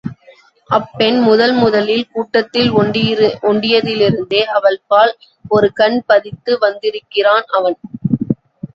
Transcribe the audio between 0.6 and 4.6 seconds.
அப்பெண் முதன் முதலில் கூட்டத்தில் ஒண்டியதிலிருந்தே